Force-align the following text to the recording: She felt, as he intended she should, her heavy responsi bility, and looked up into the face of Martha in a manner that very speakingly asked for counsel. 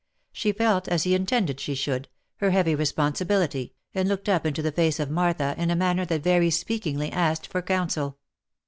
She 0.31 0.51
felt, 0.51 0.87
as 0.87 1.03
he 1.03 1.13
intended 1.13 1.59
she 1.59 1.75
should, 1.75 2.07
her 2.37 2.49
heavy 2.49 2.75
responsi 2.75 3.23
bility, 3.23 3.73
and 3.93 4.09
looked 4.09 4.27
up 4.27 4.47
into 4.47 4.63
the 4.63 4.71
face 4.71 4.99
of 4.99 5.11
Martha 5.11 5.53
in 5.59 5.69
a 5.69 5.75
manner 5.75 6.05
that 6.05 6.23
very 6.23 6.49
speakingly 6.49 7.11
asked 7.11 7.45
for 7.45 7.61
counsel. 7.61 8.17